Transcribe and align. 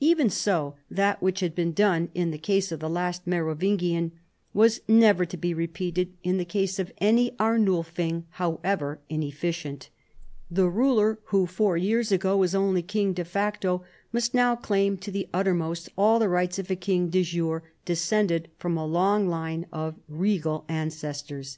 Even 0.00 0.28
so: 0.28 0.74
that 0.90 1.22
which 1.22 1.40
had 1.40 1.54
been 1.54 1.72
done 1.72 2.10
in 2.14 2.30
the 2.30 2.36
case 2.36 2.70
of 2.70 2.80
the 2.80 2.90
last 2.90 3.26
Mero 3.26 3.54
vingian 3.54 4.10
was 4.52 4.82
never 4.86 5.24
to 5.24 5.38
be 5.38 5.54
repeated 5.54 6.12
in 6.22 6.36
the 6.36 6.44
case 6.44 6.78
of 6.78 6.92
any 6.98 7.30
PIPPIN, 7.30 7.30
KING 7.30 7.30
OF 7.30 7.30
THE 7.30 7.34
FRANKS, 7.40 7.98
95 7.98 8.20
Arnulfing 8.20 8.24
however 8.32 9.00
inefRcient. 9.10 9.88
The 10.50 10.66
rnler 10.70 11.16
who 11.28 11.46
four 11.46 11.78
years 11.78 12.12
ago 12.12 12.36
was 12.36 12.54
only 12.54 12.82
king 12.82 13.14
de 13.14 13.24
facto 13.24 13.82
must 14.12 14.34
now 14.34 14.54
cLiim 14.54 15.00
to 15.00 15.10
the 15.10 15.30
uttermost 15.32 15.88
all 15.96 16.18
the 16.18 16.28
rights 16.28 16.58
of 16.58 16.70
a 16.70 16.76
king 16.76 17.08
de 17.08 17.22
jure 17.22 17.62
de 17.86 17.94
scended 17.94 18.48
from 18.58 18.76
a 18.76 18.84
long 18.84 19.26
line 19.26 19.64
of 19.72 19.94
regal 20.10 20.66
ancestors. 20.68 21.56